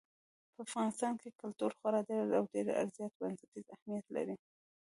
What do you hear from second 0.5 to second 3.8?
په افغانستان کې کلتور خورا ډېر او ډېر زیات بنسټیز